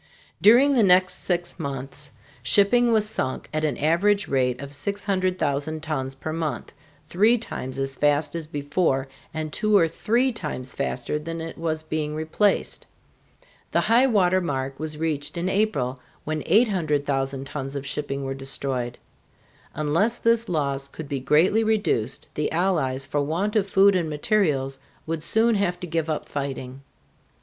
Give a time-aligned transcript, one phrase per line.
[0.41, 2.09] During the next six months
[2.41, 6.71] shipping was sunk at an average rate of 600,000 tons per month,
[7.05, 11.83] three times as fast as before, and two or three times faster than it was
[11.83, 12.87] being replaced.
[13.73, 18.97] The highwater mark was reached in April, when 800,000 tons of shipping were destroyed.
[19.75, 24.79] Unless this loss could be greatly reduced the Allies for want of food and materials
[25.05, 26.81] would soon have to give up fighting.